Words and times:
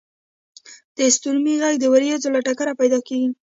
•د 0.97 0.99
ستورمې 1.15 1.53
ږغ 1.61 1.73
د 1.79 1.85
ورېځو 1.93 2.27
له 2.35 2.39
ټکره 2.45 2.73
پیدا 2.79 2.99
کېږي. 3.07 3.29